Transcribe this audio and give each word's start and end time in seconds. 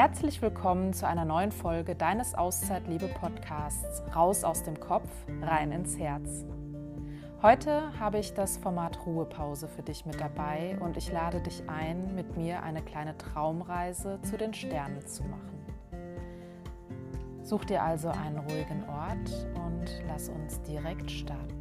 Herzlich 0.00 0.40
willkommen 0.40 0.94
zu 0.94 1.06
einer 1.06 1.26
neuen 1.26 1.52
Folge 1.52 1.94
deines 1.94 2.34
Auszeitliebe 2.34 3.08
Podcasts 3.08 4.02
Raus 4.16 4.44
aus 4.44 4.62
dem 4.62 4.80
Kopf, 4.80 5.10
rein 5.42 5.72
ins 5.72 5.98
Herz. 5.98 6.46
Heute 7.42 7.82
habe 8.00 8.18
ich 8.18 8.32
das 8.32 8.56
Format 8.56 9.04
Ruhepause 9.04 9.68
für 9.68 9.82
dich 9.82 10.06
mit 10.06 10.18
dabei 10.18 10.78
und 10.80 10.96
ich 10.96 11.12
lade 11.12 11.42
dich 11.42 11.68
ein, 11.68 12.14
mit 12.14 12.34
mir 12.34 12.62
eine 12.62 12.80
kleine 12.80 13.14
Traumreise 13.18 14.18
zu 14.22 14.38
den 14.38 14.54
Sternen 14.54 15.06
zu 15.06 15.22
machen. 15.24 15.66
Such 17.42 17.66
dir 17.66 17.82
also 17.82 18.08
einen 18.08 18.38
ruhigen 18.38 18.82
Ort 18.88 19.48
und 19.66 19.84
lass 20.08 20.30
uns 20.30 20.62
direkt 20.62 21.10
starten. 21.10 21.59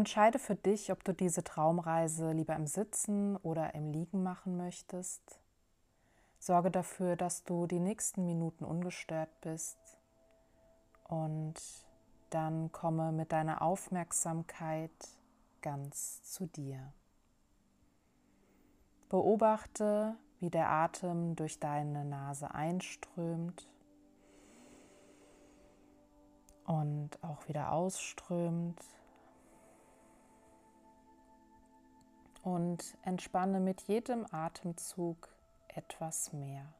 Entscheide 0.00 0.38
für 0.38 0.54
dich, 0.54 0.90
ob 0.92 1.04
du 1.04 1.12
diese 1.12 1.44
Traumreise 1.44 2.32
lieber 2.32 2.56
im 2.56 2.66
Sitzen 2.66 3.36
oder 3.36 3.74
im 3.74 3.92
Liegen 3.92 4.22
machen 4.22 4.56
möchtest. 4.56 5.38
Sorge 6.38 6.70
dafür, 6.70 7.16
dass 7.16 7.44
du 7.44 7.66
die 7.66 7.80
nächsten 7.80 8.24
Minuten 8.24 8.64
ungestört 8.64 9.28
bist 9.42 9.76
und 11.04 11.52
dann 12.30 12.72
komme 12.72 13.12
mit 13.12 13.30
deiner 13.30 13.60
Aufmerksamkeit 13.60 14.90
ganz 15.60 16.22
zu 16.22 16.46
dir. 16.46 16.94
Beobachte, 19.10 20.16
wie 20.38 20.48
der 20.48 20.70
Atem 20.70 21.36
durch 21.36 21.60
deine 21.60 22.06
Nase 22.06 22.54
einströmt 22.54 23.68
und 26.64 27.22
auch 27.22 27.46
wieder 27.48 27.72
ausströmt. 27.72 28.82
Und 32.42 32.96
entspanne 33.02 33.60
mit 33.60 33.82
jedem 33.82 34.26
Atemzug 34.30 35.28
etwas 35.68 36.32
mehr. 36.32 36.72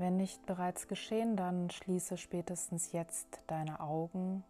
Wenn 0.00 0.16
nicht 0.16 0.46
bereits 0.46 0.88
geschehen, 0.88 1.36
dann 1.36 1.68
schließe 1.68 2.16
spätestens 2.16 2.92
jetzt 2.92 3.42
deine 3.46 3.80
Augen 3.80 4.42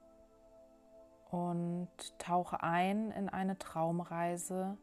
und 1.30 1.88
tauche 2.18 2.62
ein 2.62 3.10
in 3.12 3.28
eine 3.28 3.58
Traumreise, 3.58 4.76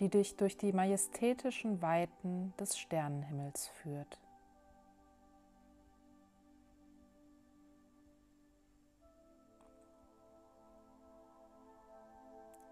die 0.00 0.08
dich 0.08 0.36
durch 0.36 0.56
die 0.56 0.72
majestätischen 0.72 1.82
Weiten 1.82 2.54
des 2.58 2.78
Sternenhimmels 2.78 3.68
führt. 3.68 4.20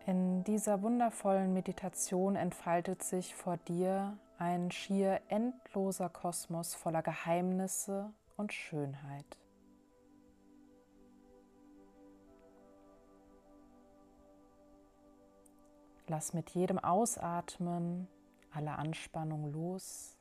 In 0.07 0.45
dieser 0.45 0.83
wundervollen 0.83 1.55
Meditation 1.55 2.37
entfaltet 2.37 3.03
sich 3.03 3.35
vor 3.35 3.57
dir 3.57 4.19
ein 4.39 4.71
schier 4.71 5.23
endloser 5.29 6.11
Kosmos 6.11 6.75
voller 6.75 7.03
Geheimnisse 7.03 8.13
und 8.37 8.53
Schönheit. 8.53 9.39
Lass 16.07 16.35
mit 16.35 16.51
jedem 16.51 16.79
Ausatmen 16.79 18.09
alle 18.53 18.73
Anspannung 18.73 19.53
los 19.53 20.17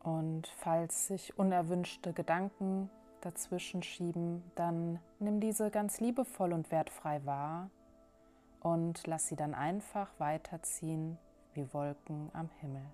und 0.00 0.46
falls 0.46 1.08
sich 1.08 1.38
unerwünschte 1.38 2.12
Gedanken 2.12 2.90
dazwischen 3.22 3.82
schieben, 3.82 4.44
dann 4.54 5.00
nimm 5.18 5.40
diese 5.40 5.70
ganz 5.70 6.00
liebevoll 6.00 6.52
und 6.52 6.70
wertfrei 6.70 7.24
wahr 7.24 7.70
und 8.60 9.06
lass 9.06 9.26
sie 9.28 9.36
dann 9.36 9.54
einfach 9.54 10.08
weiterziehen 10.18 11.18
wie 11.54 11.72
Wolken 11.72 12.30
am 12.34 12.50
Himmel. 12.60 12.86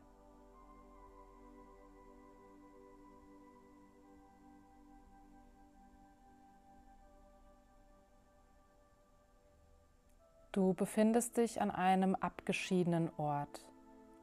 Du 10.52 10.74
befindest 10.74 11.38
dich 11.38 11.62
an 11.62 11.70
einem 11.70 12.14
abgeschiedenen 12.14 13.10
Ort, 13.16 13.64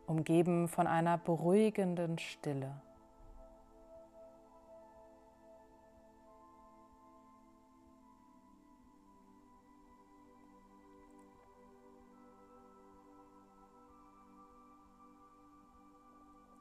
umgeben 0.06 0.68
von 0.68 0.86
einer 0.86 1.18
beruhigenden 1.18 2.20
Stille. 2.20 2.80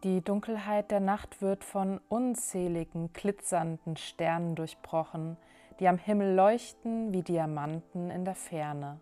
Die 0.03 0.23
Dunkelheit 0.23 0.91
der 0.91 1.01
Nacht 1.01 1.43
wird 1.43 1.63
von 1.63 2.01
unzähligen 2.09 3.13
glitzernden 3.13 3.99
Sternen 3.99 4.55
durchbrochen, 4.55 5.37
die 5.79 5.89
am 5.89 5.99
Himmel 5.99 6.35
leuchten 6.35 7.13
wie 7.13 7.23
Diamanten 7.23 8.11
in 8.11 8.25
der 8.25 8.35
Ferne. 8.35 8.99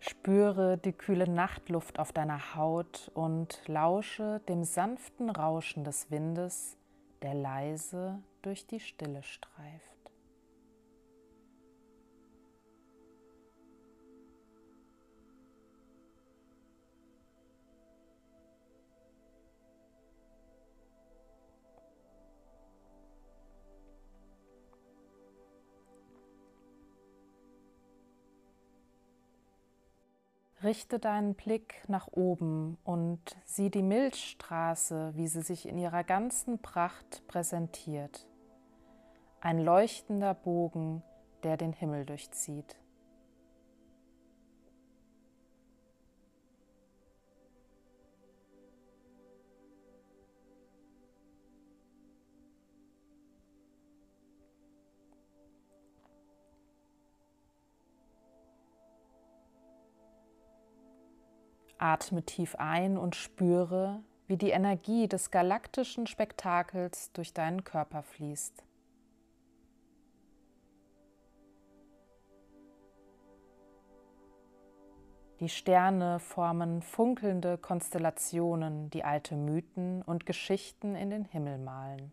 Spüre 0.00 0.78
die 0.78 0.92
kühle 0.94 1.28
Nachtluft 1.28 1.98
auf 1.98 2.10
deiner 2.12 2.54
Haut 2.54 3.10
und 3.12 3.60
lausche 3.66 4.40
dem 4.48 4.64
sanften 4.64 5.28
Rauschen 5.28 5.84
des 5.84 6.10
Windes, 6.10 6.78
der 7.20 7.34
leise 7.34 8.22
durch 8.40 8.66
die 8.66 8.80
Stille 8.80 9.22
streift. 9.22 9.89
Richte 30.62 30.98
deinen 30.98 31.34
Blick 31.34 31.82
nach 31.88 32.08
oben 32.08 32.76
und 32.84 33.20
sieh 33.46 33.70
die 33.70 33.82
Milchstraße, 33.82 35.12
wie 35.14 35.26
sie 35.26 35.40
sich 35.40 35.66
in 35.66 35.78
ihrer 35.78 36.04
ganzen 36.04 36.58
Pracht 36.58 37.26
präsentiert. 37.28 38.26
Ein 39.40 39.58
leuchtender 39.58 40.34
Bogen, 40.34 41.02
der 41.44 41.56
den 41.56 41.72
Himmel 41.72 42.04
durchzieht. 42.04 42.76
Atme 61.80 62.22
tief 62.22 62.56
ein 62.56 62.98
und 62.98 63.16
spüre, 63.16 64.02
wie 64.26 64.36
die 64.36 64.50
Energie 64.50 65.08
des 65.08 65.30
galaktischen 65.30 66.06
Spektakels 66.06 67.10
durch 67.12 67.32
deinen 67.32 67.64
Körper 67.64 68.02
fließt. 68.02 68.62
Die 75.40 75.48
Sterne 75.48 76.20
formen 76.20 76.82
funkelnde 76.82 77.56
Konstellationen, 77.56 78.90
die 78.90 79.04
alte 79.04 79.36
Mythen 79.36 80.02
und 80.02 80.26
Geschichten 80.26 80.94
in 80.94 81.08
den 81.08 81.24
Himmel 81.24 81.56
malen. 81.56 82.12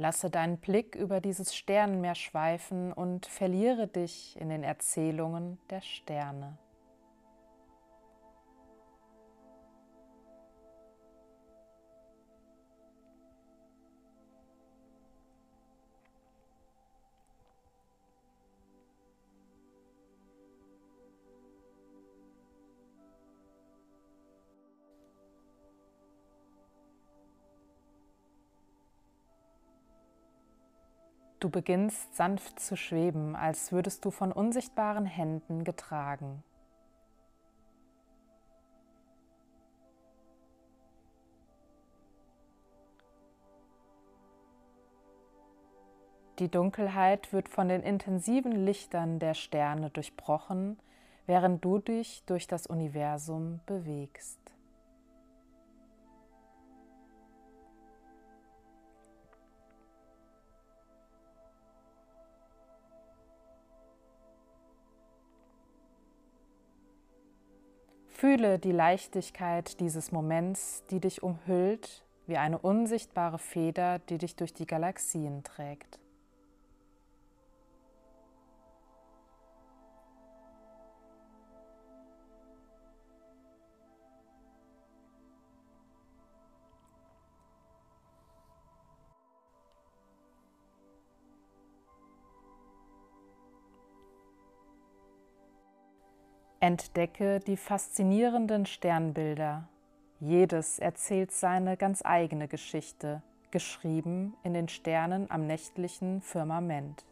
Lasse 0.00 0.30
deinen 0.30 0.56
Blick 0.56 0.94
über 0.94 1.20
dieses 1.20 1.54
Sternenmeer 1.54 2.14
schweifen 2.14 2.90
und 2.90 3.26
verliere 3.26 3.86
dich 3.86 4.34
in 4.40 4.48
den 4.48 4.62
Erzählungen 4.62 5.58
der 5.68 5.82
Sterne. 5.82 6.56
Du 31.40 31.48
beginnst 31.48 32.14
sanft 32.14 32.60
zu 32.60 32.76
schweben, 32.76 33.34
als 33.34 33.72
würdest 33.72 34.04
du 34.04 34.10
von 34.10 34.30
unsichtbaren 34.30 35.06
Händen 35.06 35.64
getragen. 35.64 36.44
Die 46.38 46.50
Dunkelheit 46.50 47.32
wird 47.32 47.48
von 47.48 47.68
den 47.68 47.82
intensiven 47.82 48.52
Lichtern 48.52 49.18
der 49.18 49.34
Sterne 49.34 49.90
durchbrochen, 49.90 50.78
während 51.26 51.64
du 51.64 51.78
dich 51.78 52.22
durch 52.24 52.46
das 52.46 52.66
Universum 52.66 53.60
bewegst. 53.64 54.38
Fühle 68.20 68.58
die 68.58 68.72
Leichtigkeit 68.72 69.80
dieses 69.80 70.12
Moments, 70.12 70.84
die 70.90 71.00
dich 71.00 71.22
umhüllt, 71.22 72.04
wie 72.26 72.36
eine 72.36 72.58
unsichtbare 72.58 73.38
Feder, 73.38 73.98
die 73.98 74.18
dich 74.18 74.36
durch 74.36 74.52
die 74.52 74.66
Galaxien 74.66 75.42
trägt. 75.42 75.99
Entdecke 96.62 97.40
die 97.40 97.56
faszinierenden 97.56 98.66
Sternbilder. 98.66 99.66
Jedes 100.20 100.78
erzählt 100.78 101.32
seine 101.32 101.78
ganz 101.78 102.04
eigene 102.04 102.48
Geschichte, 102.48 103.22
geschrieben 103.50 104.36
in 104.42 104.52
den 104.52 104.68
Sternen 104.68 105.30
am 105.30 105.46
nächtlichen 105.46 106.20
Firmament. 106.20 107.06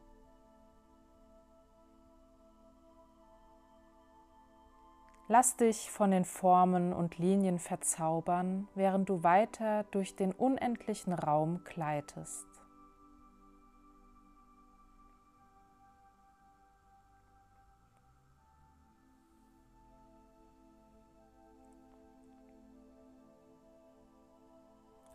Lass 5.28 5.56
dich 5.56 5.90
von 5.90 6.10
den 6.10 6.26
Formen 6.26 6.92
und 6.92 7.16
Linien 7.16 7.58
verzaubern, 7.58 8.68
während 8.74 9.08
du 9.08 9.22
weiter 9.22 9.84
durch 9.92 10.14
den 10.14 10.32
unendlichen 10.32 11.14
Raum 11.14 11.64
gleitest. 11.64 12.57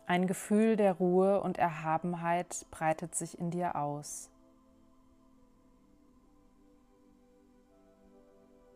Ein 0.06 0.26
Gefühl 0.26 0.76
der 0.76 0.92
Ruhe 0.92 1.40
und 1.40 1.56
Erhabenheit 1.56 2.66
breitet 2.70 3.14
sich 3.14 3.38
in 3.38 3.50
dir 3.50 3.74
aus. 3.74 4.30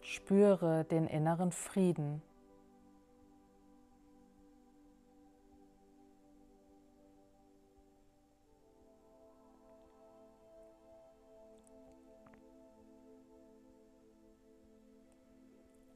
Spüre 0.01 0.85
den 0.85 1.07
inneren 1.07 1.53
Frieden. 1.53 2.23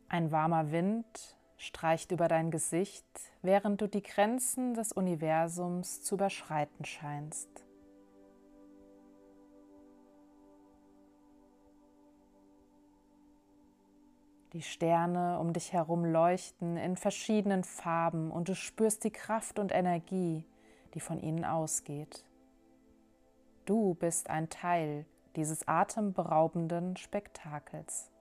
Ein 0.08 0.30
warmer 0.30 0.70
Wind 0.72 1.38
streicht 1.62 2.10
über 2.10 2.26
dein 2.26 2.50
Gesicht, 2.50 3.06
während 3.40 3.80
du 3.80 3.88
die 3.88 4.02
Grenzen 4.02 4.74
des 4.74 4.90
Universums 4.90 6.02
zu 6.02 6.16
überschreiten 6.16 6.84
scheinst. 6.84 7.48
Die 14.52 14.62
Sterne 14.62 15.38
um 15.38 15.52
dich 15.52 15.72
herum 15.72 16.04
leuchten 16.04 16.76
in 16.76 16.96
verschiedenen 16.96 17.62
Farben 17.64 18.30
und 18.30 18.48
du 18.48 18.54
spürst 18.54 19.04
die 19.04 19.12
Kraft 19.12 19.58
und 19.58 19.72
Energie, 19.72 20.44
die 20.94 21.00
von 21.00 21.20
ihnen 21.20 21.44
ausgeht. 21.44 22.24
Du 23.64 23.94
bist 23.94 24.28
ein 24.28 24.50
Teil 24.50 25.06
dieses 25.36 25.66
atemberaubenden 25.68 26.96
Spektakels. 26.96 28.11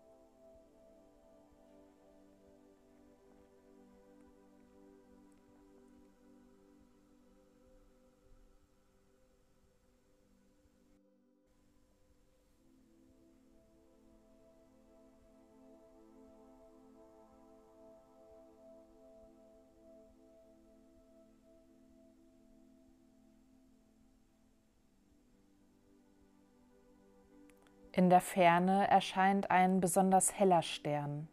In 27.93 28.09
der 28.09 28.21
Ferne 28.21 28.87
erscheint 28.89 29.51
ein 29.51 29.81
besonders 29.81 30.39
heller 30.39 30.61
Stern. 30.61 31.27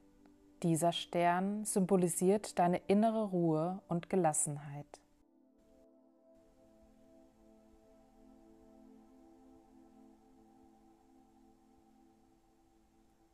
Dieser 0.65 0.91
Stern 0.93 1.65
symbolisiert 1.65 2.59
deine 2.59 2.79
innere 2.89 3.27
Ruhe 3.27 3.81
und 3.87 4.11
Gelassenheit. 4.11 5.01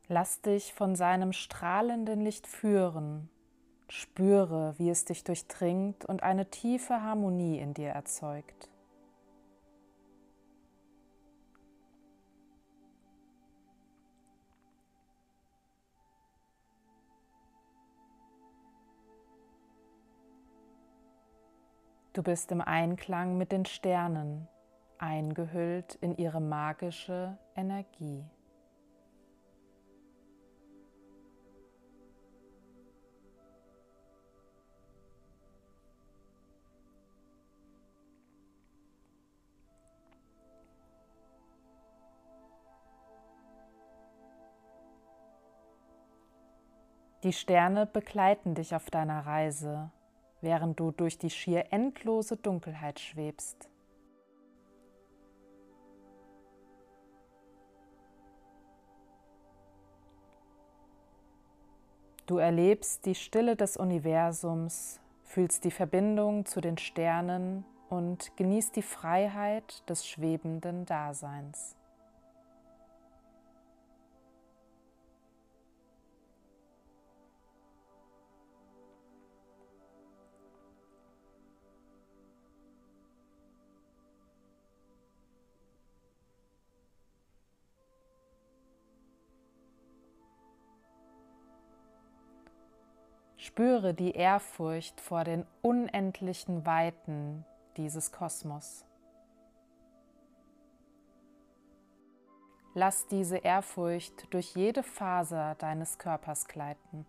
Lass 0.07 0.41
dich 0.41 0.71
von 0.75 0.95
seinem 0.95 1.33
strahlenden 1.33 2.21
Licht 2.21 2.45
führen. 2.45 3.27
Spüre, 3.89 4.75
wie 4.77 4.91
es 4.91 5.05
dich 5.05 5.23
durchdringt 5.23 6.05
und 6.05 6.21
eine 6.21 6.51
tiefe 6.51 7.01
Harmonie 7.01 7.57
in 7.57 7.73
dir 7.73 7.89
erzeugt. 7.89 8.69
Du 22.15 22.23
bist 22.23 22.49
im 22.53 22.61
Einklang 22.61 23.37
mit 23.37 23.51
den 23.51 23.65
Sternen, 23.65 24.47
eingehüllt 24.99 25.95
in 25.95 26.15
ihre 26.15 26.39
magische 26.39 27.37
Energie. 27.57 28.23
Die 47.23 47.33
Sterne 47.33 47.85
begleiten 47.85 48.55
dich 48.55 48.73
auf 48.73 48.89
deiner 48.89 49.25
Reise 49.25 49.91
während 50.45 50.79
du 50.79 50.91
durch 50.91 51.17
die 51.17 51.31
schier 51.31 51.65
endlose 51.71 52.37
Dunkelheit 52.37 52.99
schwebst. 52.99 53.67
Du 62.27 62.37
erlebst 62.37 63.05
die 63.05 63.15
Stille 63.15 63.55
des 63.55 63.75
Universums, 63.75 64.99
fühlst 65.23 65.63
die 65.63 65.71
Verbindung 65.71 66.45
zu 66.45 66.61
den 66.61 66.77
Sternen 66.77 67.65
und 67.89 68.31
genießt 68.37 68.75
die 68.75 68.83
Freiheit 68.83 69.87
des 69.89 70.07
schwebenden 70.07 70.85
Daseins. 70.85 71.75
Spüre 93.45 93.93
die 93.93 94.11
Ehrfurcht 94.11 94.99
vor 94.99 95.23
den 95.23 95.45
unendlichen 95.61 96.65
Weiten 96.65 97.45
dieses 97.77 98.11
Kosmos. 98.11 98.85
lass 102.75 103.07
diese 103.07 103.37
Ehrfurcht 103.37 104.31
durch 104.33 104.53
jede 104.55 104.83
Faser 104.83 105.55
deines 105.55 105.97
Körpers 105.97 106.45
gleiten. 106.47 107.07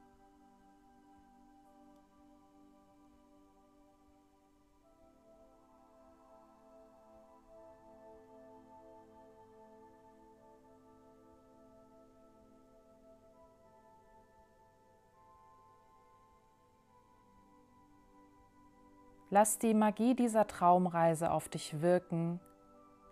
Lass 19.28 19.58
die 19.58 19.74
Magie 19.74 20.14
dieser 20.14 20.46
Traumreise 20.46 21.32
auf 21.32 21.48
dich 21.48 21.80
wirken, 21.80 22.38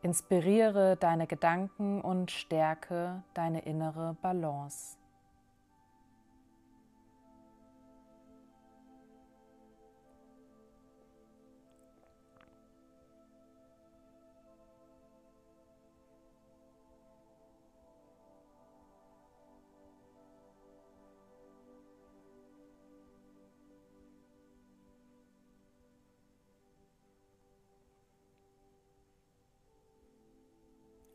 inspiriere 0.03 0.97
deine 0.97 1.27
Gedanken 1.27 2.01
und 2.01 2.31
stärke 2.31 3.25
deine 3.35 3.63
innere 3.63 4.17
Balance. 4.23 4.97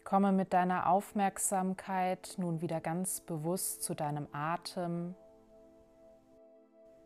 Komme 0.09 0.31
mit 0.31 0.53
deiner 0.53 0.89
Aufmerksamkeit 0.89 2.33
nun 2.39 2.61
wieder 2.61 2.81
ganz 2.81 3.21
bewusst 3.21 3.83
zu 3.83 3.93
deinem 3.93 4.27
Atem. 4.31 5.13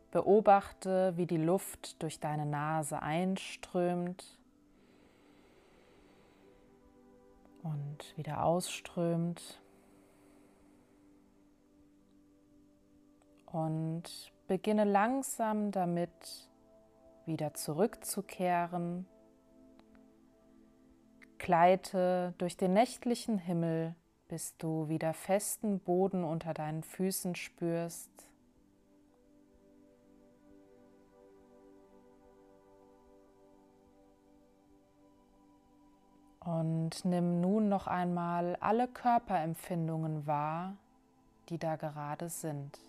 Beobachte, 0.09 1.11
wie 1.17 1.25
die 1.25 1.35
Luft 1.35 2.01
durch 2.01 2.21
deine 2.21 2.45
Nase 2.45 3.01
einströmt 3.01 4.39
und 7.61 8.15
wieder 8.15 8.45
ausströmt. 8.45 9.61
Und 13.47 14.31
beginne 14.47 14.85
langsam 14.85 15.71
damit 15.71 16.49
wieder 17.25 17.53
zurückzukehren 17.53 19.07
Gleite 21.43 22.33
durch 22.37 22.55
den 22.55 22.71
nächtlichen 22.71 23.37
Himmel, 23.37 23.95
bis 24.29 24.55
du 24.55 24.87
wieder 24.87 25.13
festen 25.13 25.81
Boden 25.81 26.23
unter 26.23 26.53
deinen 26.53 26.83
Füßen 26.83 27.35
spürst. 27.35 28.09
Und 36.39 37.03
nimm 37.03 37.41
nun 37.41 37.67
noch 37.67 37.87
einmal 37.87 38.55
alle 38.61 38.87
Körperempfindungen 38.87 40.25
wahr, 40.25 40.77
die 41.49 41.57
da 41.57 41.75
gerade 41.75 42.29
sind. 42.29 42.79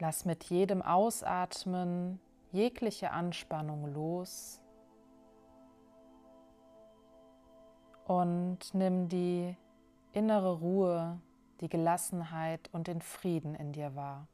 Lass 0.00 0.24
mit 0.24 0.44
jedem 0.44 0.80
Ausatmen 0.80 2.20
jegliche 2.52 3.10
Anspannung 3.10 3.92
los 3.92 4.58
und 8.06 8.60
nimm 8.72 9.10
die 9.10 9.54
innere 10.12 10.58
Ruhe, 10.58 11.20
die 11.60 11.68
Gelassenheit 11.68 12.70
und 12.72 12.86
den 12.86 13.02
Frieden 13.02 13.54
in 13.54 13.74
dir 13.74 13.94
wahr. 13.94 14.26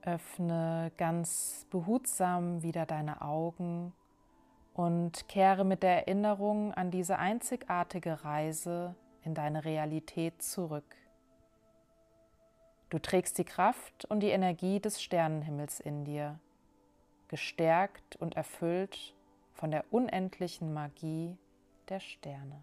Öffne 0.00 0.92
ganz 0.96 1.66
behutsam 1.68 2.62
wieder 2.62 2.86
deine 2.86 3.20
Augen 3.20 3.92
und 4.74 5.28
kehre 5.28 5.64
mit 5.64 5.82
der 5.82 6.06
Erinnerung 6.06 6.72
an 6.74 6.90
diese 6.90 7.18
einzigartige 7.18 8.24
Reise 8.24 8.94
in 9.24 9.34
deine 9.34 9.64
Realität 9.64 10.42
zurück. 10.42 10.96
Du 12.90 12.98
trägst 12.98 13.38
die 13.38 13.44
Kraft 13.44 14.04
und 14.06 14.20
die 14.20 14.30
Energie 14.30 14.80
des 14.80 15.02
Sternenhimmels 15.02 15.80
in 15.80 16.04
dir, 16.04 16.38
gestärkt 17.28 18.16
und 18.16 18.36
erfüllt 18.36 19.14
von 19.54 19.70
der 19.70 19.84
unendlichen 19.90 20.74
Magie 20.74 21.36
der 21.88 22.00
Sterne. 22.00 22.60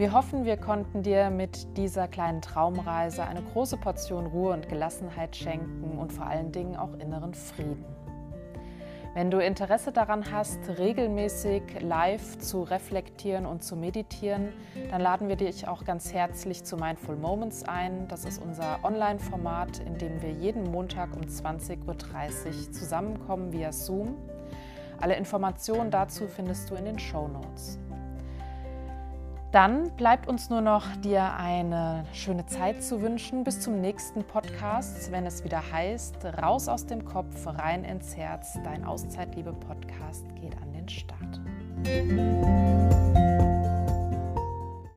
Wir 0.00 0.14
hoffen, 0.14 0.46
wir 0.46 0.56
konnten 0.56 1.02
dir 1.02 1.28
mit 1.28 1.76
dieser 1.76 2.08
kleinen 2.08 2.40
Traumreise 2.40 3.22
eine 3.22 3.42
große 3.42 3.76
Portion 3.76 4.24
Ruhe 4.24 4.54
und 4.54 4.66
Gelassenheit 4.66 5.36
schenken 5.36 5.98
und 5.98 6.10
vor 6.10 6.24
allen 6.24 6.52
Dingen 6.52 6.74
auch 6.74 6.94
inneren 6.94 7.34
Frieden. 7.34 7.84
Wenn 9.12 9.30
du 9.30 9.44
Interesse 9.44 9.92
daran 9.92 10.32
hast, 10.32 10.58
regelmäßig 10.78 11.82
live 11.82 12.38
zu 12.38 12.62
reflektieren 12.62 13.44
und 13.44 13.62
zu 13.62 13.76
meditieren, 13.76 14.54
dann 14.90 15.02
laden 15.02 15.28
wir 15.28 15.36
dich 15.36 15.68
auch 15.68 15.84
ganz 15.84 16.14
herzlich 16.14 16.64
zu 16.64 16.78
Mindful 16.78 17.16
Moments 17.16 17.64
ein. 17.64 18.08
Das 18.08 18.24
ist 18.24 18.42
unser 18.42 18.82
Online-Format, 18.82 19.80
in 19.80 19.98
dem 19.98 20.22
wir 20.22 20.30
jeden 20.30 20.62
Montag 20.62 21.14
um 21.14 21.20
20.30 21.24 21.76
Uhr 21.86 22.72
zusammenkommen 22.72 23.52
via 23.52 23.70
Zoom. 23.70 24.16
Alle 24.98 25.16
Informationen 25.16 25.90
dazu 25.90 26.26
findest 26.26 26.70
du 26.70 26.74
in 26.76 26.86
den 26.86 26.98
Show 26.98 27.28
Notes. 27.28 27.79
Dann 29.52 29.90
bleibt 29.96 30.28
uns 30.28 30.48
nur 30.48 30.60
noch, 30.60 30.84
dir 30.96 31.34
eine 31.34 32.04
schöne 32.12 32.46
Zeit 32.46 32.84
zu 32.84 33.02
wünschen. 33.02 33.42
Bis 33.42 33.60
zum 33.60 33.80
nächsten 33.80 34.22
Podcast, 34.22 35.10
wenn 35.10 35.26
es 35.26 35.42
wieder 35.42 35.60
heißt, 35.72 36.24
raus 36.40 36.68
aus 36.68 36.86
dem 36.86 37.04
Kopf, 37.04 37.46
rein 37.46 37.82
ins 37.82 38.16
Herz. 38.16 38.58
Dein 38.62 38.84
Auszeitliebe-Podcast 38.84 40.24
geht 40.36 40.56
an 40.62 40.72
den 40.72 40.88
Start. 40.88 41.40